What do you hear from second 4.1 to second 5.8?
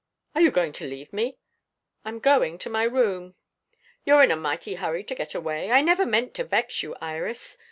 in a mighty hurry to get away.